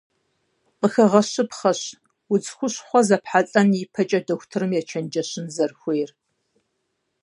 [0.79, 1.81] Къыхэгъэщыпхъэщ,
[2.31, 6.11] удз хущхъуэ зэпхьэлӀэн ипэкӀэ дохутырым ечэнджэщын зэрыхуейр.